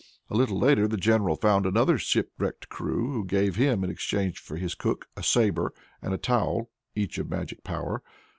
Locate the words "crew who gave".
2.69-3.55